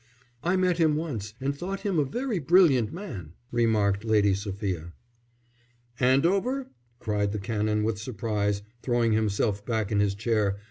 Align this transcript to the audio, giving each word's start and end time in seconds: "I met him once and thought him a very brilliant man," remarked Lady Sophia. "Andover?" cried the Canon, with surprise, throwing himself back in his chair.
"I 0.43 0.55
met 0.55 0.79
him 0.79 0.95
once 0.95 1.35
and 1.39 1.55
thought 1.55 1.81
him 1.81 1.99
a 1.99 2.03
very 2.03 2.39
brilliant 2.39 2.91
man," 2.91 3.33
remarked 3.51 4.03
Lady 4.03 4.33
Sophia. 4.33 4.93
"Andover?" 5.99 6.71
cried 6.97 7.33
the 7.33 7.37
Canon, 7.37 7.83
with 7.83 7.99
surprise, 7.99 8.63
throwing 8.81 9.11
himself 9.11 9.63
back 9.63 9.91
in 9.91 9.99
his 9.99 10.15
chair. 10.15 10.57